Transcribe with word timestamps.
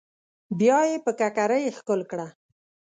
بيا 0.59 0.79
يې 0.89 0.97
پر 1.03 1.13
ککرۍ 1.19 1.63
ښکل 1.77 2.01
کړه. 2.11 2.27